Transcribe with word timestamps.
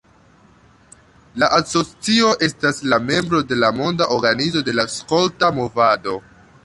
La 1.43 1.49
asocio 1.57 2.31
estas 2.47 2.81
la 2.93 2.99
membro 3.11 3.43
de 3.53 3.59
Monda 3.81 4.09
Organizo 4.17 4.65
de 4.71 4.75
la 4.79 4.87
Skolta 4.95 5.51
Movado. 5.61 6.17